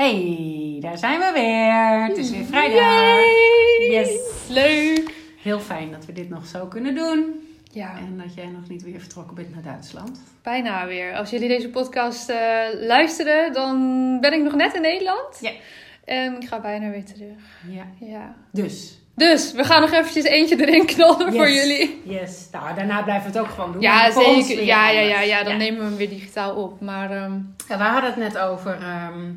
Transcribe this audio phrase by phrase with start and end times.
[0.00, 2.04] Hey, daar zijn we weer.
[2.04, 2.78] Het is weer vrijdag.
[2.78, 3.90] Yay!
[3.90, 4.10] Yes.
[4.48, 5.14] Leuk!
[5.42, 7.48] Heel fijn dat we dit nog zo kunnen doen.
[7.72, 10.20] Ja, En dat jij nog niet weer vertrokken bent naar Duitsland.
[10.42, 11.14] bijna weer.
[11.14, 12.38] Als jullie deze podcast eh,
[12.74, 13.76] luisteren, dan
[14.20, 15.38] ben ik nog net in Nederland.
[15.40, 15.50] Ja.
[16.04, 17.38] En ik ga bijna weer terug.
[17.68, 17.86] Ja.
[18.00, 18.34] Ja.
[18.52, 18.98] Dus.
[19.14, 22.00] Dus, we gaan nog eventjes eentje erin knallen voor jullie.
[22.04, 22.48] Yes.
[22.52, 23.80] Nou, daarna blijven we het ook gewoon doen.
[23.80, 24.64] Ja, zeker.
[24.64, 26.80] Ja, ja, ja, ja, dan nemen we hem weer digitaal op.
[26.80, 27.32] Maar ehm,
[27.68, 29.32] Ja, we hadden het net over ehm,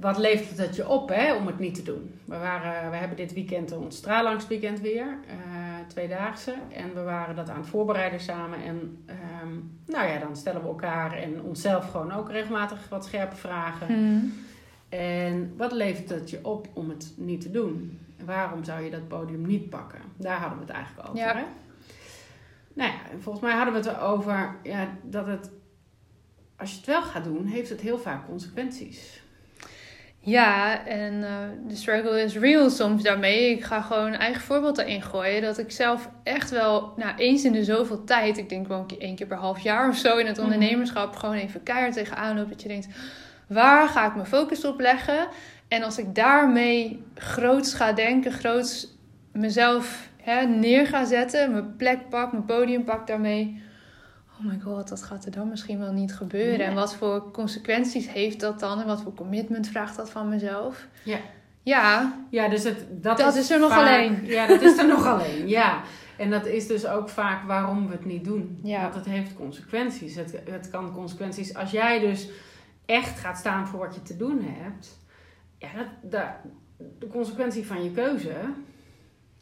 [0.00, 2.20] wat levert het je op hè, om het niet te doen.
[2.24, 6.54] We, waren, we hebben dit weekend ons straalangstweekend weer, eh tweedaagse.
[6.72, 8.62] En we waren dat aan het voorbereiden samen.
[8.62, 9.54] En ehm,
[9.86, 13.86] nou ja, dan stellen we elkaar en onszelf gewoon ook regelmatig wat scherpe vragen.
[13.86, 14.32] hmm.
[14.88, 17.98] En wat levert het je op om het niet te doen?
[18.24, 20.00] Waarom zou je dat podium niet pakken?
[20.16, 21.20] Daar hadden we het eigenlijk over.
[21.20, 21.36] Ja.
[21.36, 21.44] Hè?
[22.72, 25.50] Nou ja, en volgens mij hadden we het erover ja, dat het,
[26.56, 29.22] als je het wel gaat doen, heeft het heel vaak consequenties.
[30.22, 31.30] Ja, en eh,
[31.68, 33.50] de struggle is real soms daarmee.
[33.50, 35.42] Ik ga gewoon een eigen voorbeeld erin gooien.
[35.42, 39.00] Dat ik zelf echt wel, nou eens in de zoveel tijd, ik denk wel keer,
[39.00, 40.44] één keer per half jaar of zo in het Mhm.
[40.44, 42.48] ondernemerschap, gewoon even keihard tegenaan loop.
[42.48, 42.88] Dat je denkt,
[43.48, 45.28] waar ga ik mijn focus op leggen?
[45.68, 48.86] En als ik daarmee groots ga denken, groots
[49.32, 53.62] mezelf hè, neer ga zetten, mijn plek pak, mijn podium pak daarmee.
[54.40, 56.66] Oh my god, dat gaat er dan misschien wel niet gebeuren.
[56.66, 58.80] En wat voor consequenties heeft dat dan?
[58.80, 60.86] En wat voor commitment vraagt dat van mezelf?
[61.02, 61.18] Ja.
[61.62, 64.18] Ja, Ja, dus het, dat, Dat is er nog vaak- alleen.
[64.26, 65.80] Ja, dat is er nog alleen, ja.
[66.16, 68.58] En dat is dus ook vaak waarom we het niet doen.
[68.62, 68.82] Ja.
[68.82, 70.14] Want het heeft consequenties.
[70.14, 71.54] Het, het kan consequenties.
[71.54, 72.28] Als jij dus
[72.86, 74.98] echt gaat staan voor wat je te doen hebt.
[75.58, 76.52] Ja, dat, dat-
[76.98, 78.32] de consequentie van je keuze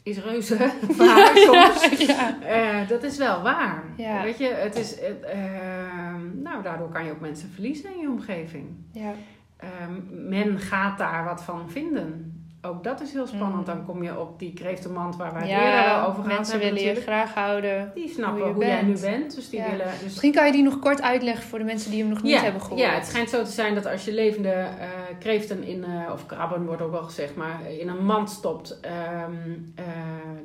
[0.09, 0.57] is reuze.
[1.47, 1.99] Soms.
[2.07, 2.41] ja.
[2.43, 3.85] Eh, dat is wel waar.
[3.97, 4.23] Ja.
[4.23, 4.99] Weet je, het is.
[5.01, 8.67] Ehm, nou, daardoor kan je ook mensen verliezen in je omgeving.
[8.93, 9.13] ja.
[9.57, 12.28] Ehm, men gaat daar wat van vinden.
[12.63, 13.55] Ook dat is heel spannend.
[13.61, 13.65] Mm.
[13.65, 16.95] Dan kom je op die kreeftenmand waar wij het eerder over gehad mensen willen je
[16.95, 17.91] graag houden.
[17.95, 19.35] Die snappen hoe hoe, je jij nu bent.
[19.35, 19.71] Dus die Ja.
[19.71, 19.87] willen...
[19.87, 22.33] Dus Misschien kan je die nog kort uitleggen voor de mensen die hem nog niet
[22.33, 22.81] ja, hebben gehoord.
[22.81, 24.89] ja, het schijnt zo te zijn dat als je levende eh,
[25.19, 29.33] kreeften in, eh, of krabben wordt ook wel gezegd, maar in een mand stopt ehm,
[29.75, 29.85] eh,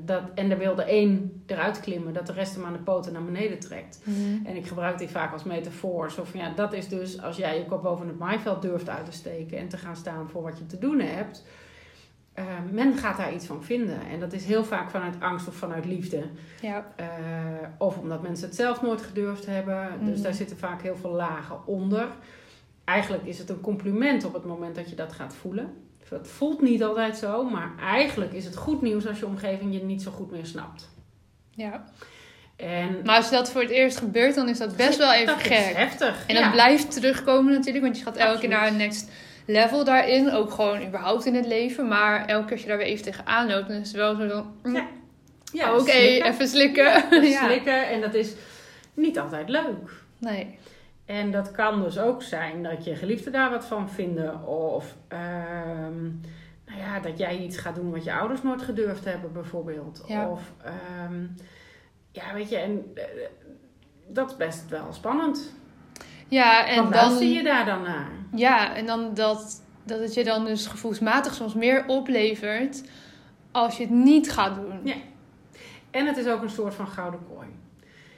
[0.06, 3.14] dat, en er wil er één eruit klimmen, dat de rest hem aan de poten
[3.14, 4.00] naar beneden trekt.
[4.04, 4.46] Mhm.
[4.46, 6.12] En ik gebruik die vaak als metafoor.
[6.12, 9.06] Zo van, ja, dat is dus als jij je kop boven het maaiveld durft uit
[9.06, 11.44] te steken en te gaan staan voor wat je te doen hebt.
[12.34, 14.00] Eh, men gaat daar iets van vinden.
[14.12, 16.24] En dat is heel vaak vanuit angst of vanuit liefde.
[16.62, 17.06] Ja, Eh,
[17.78, 19.90] of omdat mensen het zelf nooit gedurfd hebben.
[20.00, 20.22] Dus Mhm.
[20.24, 22.08] daar zitten vaak heel veel lagen onder.
[22.84, 25.74] Eigenlijk is het een compliment op het moment dat je dat gaat voelen.
[26.10, 29.84] Het voelt niet altijd zo, maar eigenlijk is het goed nieuws als je omgeving je
[29.84, 30.90] niet zo goed meer snapt.
[31.52, 31.84] ja.
[32.56, 35.40] En Maar als dat voor het eerst gebeurt, dan is dat best wel even dat
[35.40, 35.76] is gek.
[35.76, 36.24] heftig.
[36.28, 36.52] En dat ja.
[36.52, 39.12] blijft terugkomen natuurlijk, want je gaat elke keer naar een next
[39.46, 40.32] level daarin.
[40.32, 41.88] Ook gewoon überhaupt in het leven.
[41.88, 44.28] Maar elke keer als je daar weer even tegenaan loopt, dan is het wel zo
[44.30, 44.54] van...
[44.64, 44.88] mm, Ja.
[45.54, 46.84] Ja, Oké, even slikken.
[46.84, 47.90] Ja, even slikken.
[47.90, 48.34] En dat is
[48.94, 49.92] niet altijd leuk.
[50.18, 50.58] Nee.
[51.06, 54.48] En dat kan dus ook zijn dat je geliefden daar wat van vinden.
[54.48, 56.02] Of ehm,
[56.66, 60.04] nou ja, dat jij iets gaat doen wat je ouders nooit gedurfd hebben, bijvoorbeeld.
[60.08, 60.30] Ja.
[60.30, 61.22] Of ehm,
[62.12, 63.04] ja, weet je, en eh,
[64.08, 65.54] dat is best wel spannend.
[66.28, 66.90] Ja, en En dan...
[66.92, 68.10] luister je daar dan naar?
[68.36, 72.84] Ja, en dan dat, dat het je dan dus gevoelsmatig soms meer oplevert
[73.52, 74.80] als je het niet gaat doen.
[74.84, 74.96] Ja.
[75.92, 77.48] En het is ook een soort van gouden kooi.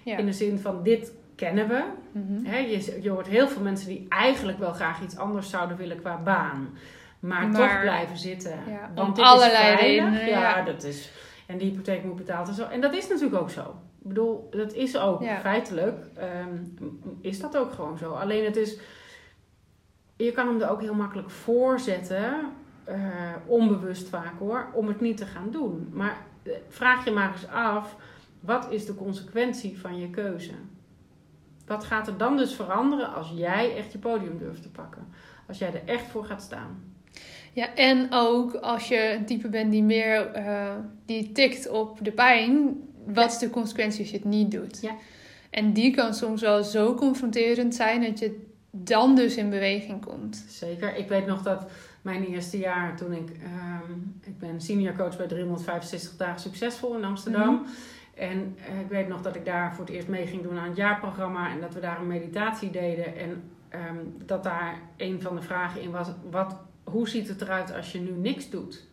[0.03, 0.17] Ja.
[0.17, 1.83] In de zin van, dit kennen we.
[2.11, 2.55] Mhm.
[2.55, 6.17] Je, je hoort heel veel mensen die eigenlijk wel graag iets anders zouden willen qua
[6.17, 6.77] baan.
[7.19, 8.59] Maar, Maar- toch blijven zitten.
[8.67, 10.61] Ja, Want dit allerlei is redenen, Ja, ja.
[10.63, 11.11] dat is.
[11.45, 12.67] En die hypotheek moet betaald en zo.
[12.67, 13.61] En dat is natuurlijk ook zo.
[14.01, 15.97] Ik bedoel, dat is ook feitelijk.
[16.15, 16.57] ehm,
[17.21, 18.11] is dat ook gewoon zo.
[18.13, 18.77] Alleen het is.
[20.15, 22.33] Je kan hem er ook heel makkelijk voor zetten.
[22.83, 22.97] eh,
[23.45, 24.67] onbewust vaak hoor.
[24.73, 25.89] Om het niet te gaan doen.
[25.91, 27.95] Maar eh, vraag je maar eens af.
[28.39, 30.51] Wat is de consequentie van je keuze?
[31.67, 35.07] Wat gaat er dan dus veranderen als jij echt je podium durft te pakken?
[35.47, 36.83] Als jij er echt voor gaat staan.
[37.53, 40.75] Ja, en ook als je een type bent die meer eh,
[41.05, 44.81] die tikt op de pijn, wat is de consequentie als je het niet doet?
[44.81, 44.95] Ja.
[45.49, 48.53] En die kan soms wel zo confronterend zijn dat je
[48.83, 50.45] dan dus in beweging komt.
[50.47, 50.95] Zeker.
[50.95, 51.65] Ik weet nog dat
[52.01, 53.29] mijn eerste jaar toen ik...
[53.29, 53.91] ehm,
[54.21, 57.65] ik ben senior coach bij 365 dagen succesvol in Amsterdam.
[58.13, 60.67] En eh, ik weet nog dat ik daar voor het eerst mee ging doen aan
[60.67, 61.51] het jaarprogramma.
[61.51, 63.17] En dat we daar een meditatie deden.
[63.17, 66.07] En ehm, dat daar een van de vragen in was...
[66.31, 68.87] Wat, hoe ziet het eruit als je nu niks doet?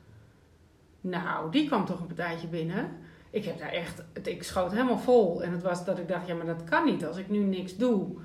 [1.00, 2.88] Nou, die kwam toch een partijtje binnen.
[3.30, 4.02] Ik heb daar echt...
[4.22, 5.42] Ik schoot helemaal vol.
[5.42, 7.06] En het was dat ik dacht, ja, maar dat kan niet.
[7.06, 8.16] Als ik nu niks doe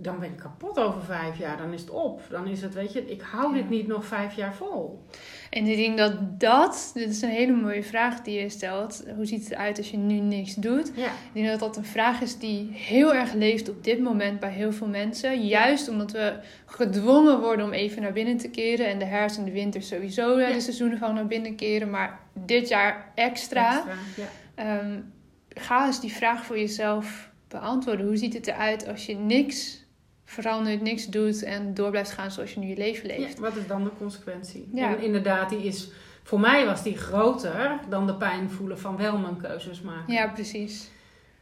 [0.00, 1.56] dan ben ik kapot over vijf jaar.
[1.56, 2.22] Dan is het op.
[2.30, 5.04] Dan is het, weet je, ik hou dit niet nog vijf jaar vol.
[5.50, 9.04] En ik denk dat dat, dit is een hele mooie vraag die je stelt.
[9.16, 10.92] Hoe ziet het uit als je nu niks doet?
[10.94, 11.06] Ja.
[11.06, 14.52] Ik denk dat dat een vraag is die heel erg leeft op dit moment bij
[14.52, 15.46] heel veel mensen.
[15.46, 18.86] Juist omdat we gedwongen worden om even naar binnen te keren.
[18.86, 20.52] En de herfst en de winter sowieso, ja.
[20.52, 21.90] de seizoenen van naar binnen keren.
[21.90, 23.76] Maar dit jaar extra.
[23.76, 24.28] Extra, ja.
[24.54, 25.00] Ehm,
[25.48, 28.06] ga eens die vraag voor jezelf beantwoorden.
[28.06, 29.86] Hoe ziet het eruit als je niks
[30.32, 33.38] verandert, niks doet en door blijft gaan zoals je nu je leven Ja, leeft?
[33.38, 34.68] wat is dan de consequentie?
[34.72, 34.88] Ja.
[34.96, 35.90] En inderdaad, die is,
[36.22, 40.12] voor mij was die groter dan de pijn voelen van wel mijn keuzes maken.
[40.14, 40.90] Ja, precies.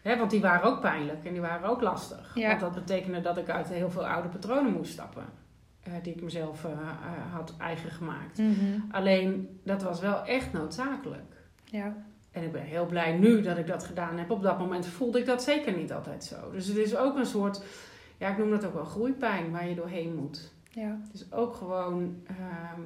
[0.02, 2.30] Want die waren ook pijnlijk en die waren ook lastig.
[2.34, 2.48] Ja.
[2.48, 5.24] Want dat betekende dat ik uit heel veel oude patronen moest stappen.
[5.82, 6.78] eh, die ik mezelf eh, eh,
[7.32, 8.38] had eigen gemaakt.
[8.38, 8.80] Mhm.
[8.90, 11.32] Alleen, dat was wel echt noodzakelijk.
[11.64, 11.96] Ja.
[12.30, 14.30] En ik ben heel blij nu dat ik dat gedaan heb.
[14.30, 16.50] Op dat moment voelde ik dat zeker niet altijd zo.
[16.52, 17.62] Dus het is ook een soort,
[18.18, 20.52] ja, ik noem dat ook wel groeipijn waar je doorheen moet.
[20.70, 20.98] ja.
[21.12, 22.80] Is ook gewoon, ehm,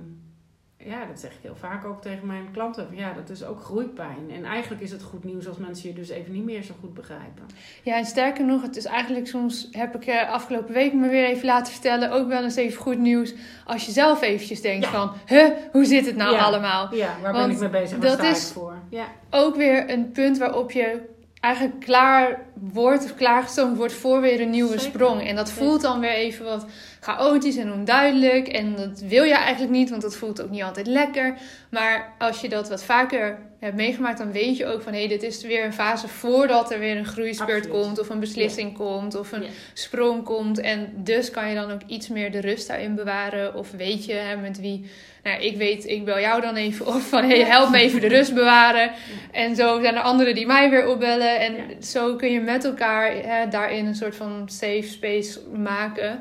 [0.91, 2.89] ja, dat zeg ik heel vaak ook tegen mijn klanten.
[2.93, 4.31] Ja, dat is ook groeipijn.
[4.31, 6.95] En eigenlijk is het goed nieuws als mensen je dus even niet meer zo goed
[6.95, 7.43] begrijpen.
[7.83, 11.25] Ja, en sterker nog, het is eigenlijk soms, heb ik eh, afgelopen week me weer
[11.25, 13.35] even laten vertellen, ook wel eens even goed nieuws.
[13.67, 14.91] Als je zelf eventjes denkt Ja.
[14.91, 16.43] van, huh, hoe zit het nou Ja.
[16.43, 16.95] allemaal?
[16.95, 17.99] Ja, waar Want ben ik mee bezig?
[17.99, 18.75] Waar dat sta is- ik voor?
[18.91, 21.01] Ja, Ook weer een punt waarop je
[21.41, 24.85] eigenlijk klaar wordt of klaargestoomd wordt voor weer een nieuwe Zeker.
[24.85, 25.27] sprong.
[25.27, 26.67] En dat voelt dan weer even wat
[27.01, 28.49] chaotisch en onduidelijk.
[28.49, 31.35] En dat wil je eigenlijk niet, want dat voelt ook niet altijd lekker.
[31.71, 34.93] Maar als je dat wat vaker hebt meegemaakt, dan weet je ook van...
[34.93, 37.83] hé, hey, dit is weer een fase voordat er weer een groeispurt Absoluut.
[37.85, 37.99] komt...
[38.01, 39.49] of een beslissing komt of een Ja.
[39.73, 40.61] sprong komt.
[40.61, 43.55] En dus kan je dan ook iets meer de rust daarin bewaren.
[43.55, 44.91] Of weet je hè, met wie...
[45.23, 47.23] Nou, ik weet, ik bel jou dan even op van...
[47.23, 48.91] hé, hey, help me even de rust bewaren.
[49.33, 51.41] En zo zijn er anderen die mij weer opbellen.
[51.41, 51.63] En Ja.
[51.83, 56.21] zo kun je met elkaar hè, daarin een soort van safe space maken.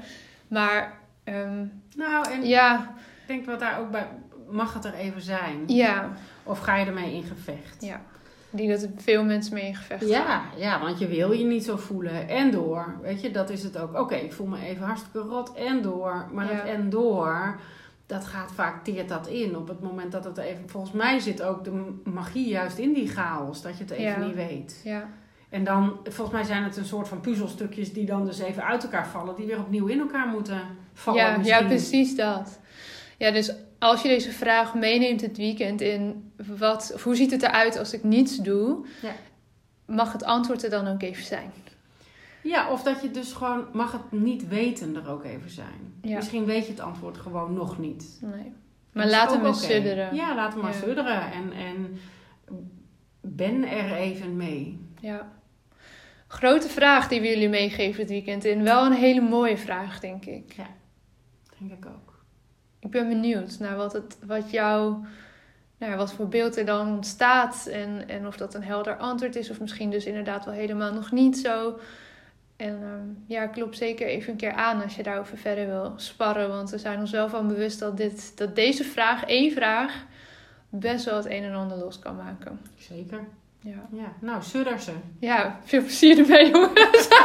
[0.50, 0.94] Maar
[1.24, 1.66] ehm,
[1.96, 2.80] nou en ja,
[3.22, 4.08] ik denk wat daar ook bij,
[4.50, 5.64] mag het er even zijn?
[5.68, 6.10] ja,
[6.44, 7.82] Of ga je ermee in gevecht?
[7.84, 8.02] ja.
[8.52, 10.12] Ik denk dat er veel mensen mee in gevecht zijn.
[10.12, 12.28] Ja, ja, want je wil je niet zo voelen.
[12.28, 12.96] En door.
[13.02, 14.00] Weet je, dat is het ook.
[14.00, 15.54] Oké, ik voel me even hartstikke rot.
[15.54, 16.26] En door.
[16.32, 16.56] Maar Ja.
[16.58, 17.60] dat en door,
[18.06, 19.56] dat gaat vaak, teert dat in.
[19.58, 20.70] Op het moment dat het even...
[20.70, 23.62] Volgens mij zit ook de magie juist in die chaos.
[23.62, 24.26] Dat je het even Ja.
[24.26, 24.82] niet weet.
[24.84, 25.08] Ja,
[25.50, 28.84] En dan, volgens mij zijn het een soort van puzzelstukjes die dan dus even uit
[28.84, 29.36] elkaar vallen.
[29.36, 30.62] Die weer opnieuw in elkaar moeten
[30.94, 31.22] vallen.
[31.22, 32.60] ja, ja, precies dat.
[33.18, 36.32] Ja, dus als je deze vraag meeneemt het weekend in...
[36.58, 38.86] Wat, of hoe ziet het eruit als ik niets doe?
[39.02, 39.12] Ja.
[39.86, 41.52] Mag het antwoord er dan ook even zijn?
[42.44, 45.94] Ja, of dat je dus gewoon, mag het niet weten er ook even zijn.
[46.02, 46.16] Ja.
[46.16, 48.18] Misschien weet je het antwoord gewoon nog niet.
[48.22, 48.54] Nee.
[48.94, 49.72] Maar Dat laat hem eens oké.
[49.74, 50.16] sudderen.
[50.16, 50.78] Ja, laat hem maar Ja.
[50.80, 51.32] sudderen.
[51.32, 52.00] En, en
[53.22, 54.80] ben er even mee.
[55.00, 55.32] Ja.
[56.32, 58.64] Grote vraag die we jullie meegeven het weekend in.
[58.64, 60.56] Wel een hele mooie vraag, denk ik.
[61.60, 62.24] Denk ik ook.
[62.80, 64.92] Ik ben benieuwd naar wat, het, wat jou,
[65.78, 67.66] nou, ja, wat voor beeld er dan ontstaat.
[67.66, 71.12] En, en of dat een helder antwoord is, of misschien dus inderdaad wel helemaal nog
[71.12, 71.80] niet zo.
[72.56, 76.50] En ehm, ja, klop zeker even een keer aan als je daarover verder wil sparren.
[76.50, 80.06] Want we zijn ons wel van bewust dat, dit, dat deze vraag, één vraag,
[80.70, 82.60] best wel het een en ander los kan maken.
[82.78, 83.28] Zeker.
[83.62, 84.92] Ja, Ja, nou, sudder ze.
[85.20, 87.08] ja veel plezier ermee, jongens.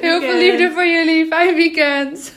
[0.00, 1.26] Heel veel liefde voor jullie.
[1.26, 2.34] Fijn weekend.